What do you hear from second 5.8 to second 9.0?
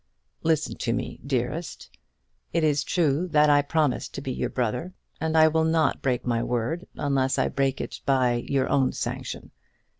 break my word unless I break it by your own